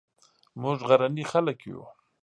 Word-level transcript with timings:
موږ 0.61 0.77
غرني 0.87 1.23
خلک 1.31 1.57
یو 1.69 1.81